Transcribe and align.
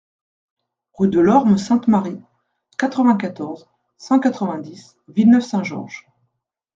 Rue 0.93 1.09
de 1.09 1.19
l'Orme 1.19 1.59
Sainte-Marie, 1.59 2.19
quatre-vingt-quatorze, 2.79 3.69
cent 3.99 4.19
quatre-vingt-dix 4.19 4.97
Villeneuve-Saint-Georges 5.09 6.07